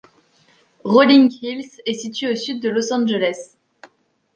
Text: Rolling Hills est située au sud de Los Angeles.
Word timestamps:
Rolling 0.83 1.29
Hills 1.43 1.79
est 1.85 1.93
située 1.93 2.31
au 2.31 2.35
sud 2.35 2.59
de 2.59 2.69
Los 2.69 2.91
Angeles. 2.91 3.55